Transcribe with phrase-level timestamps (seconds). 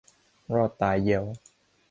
[0.53, 1.23] รอดตายแย้ว